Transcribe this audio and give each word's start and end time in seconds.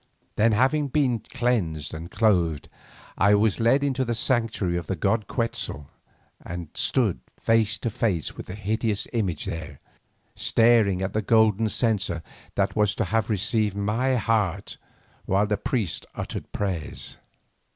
Then 0.35 0.53
having 0.53 0.87
been 0.87 1.19
cleansed 1.19 1.93
and 1.93 2.09
clothed, 2.09 2.69
I 3.19 3.35
was 3.35 3.59
led 3.59 3.83
into 3.83 4.03
the 4.03 4.15
sanctuary 4.15 4.75
of 4.77 4.87
the 4.87 4.95
god 4.95 5.27
Quetzal 5.27 5.91
and 6.43 6.69
stood 6.73 7.19
face 7.39 7.77
to 7.77 7.91
face 7.91 8.35
with 8.35 8.47
the 8.47 8.55
hideous 8.55 9.07
image 9.13 9.45
there, 9.45 9.79
staring 10.35 11.03
at 11.03 11.13
the 11.13 11.21
golden 11.21 11.69
censer 11.69 12.23
that 12.55 12.75
was 12.75 12.95
to 12.95 13.05
have 13.05 13.29
received 13.29 13.77
my 13.77 14.15
heart 14.15 14.77
while 15.25 15.45
the 15.45 15.55
priests 15.55 16.07
uttered 16.15 16.51
prayers. 16.51 17.17